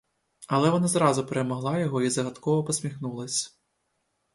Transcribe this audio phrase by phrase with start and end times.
[0.47, 3.59] Але вона зразу перемогла його й загадково посміхнулась.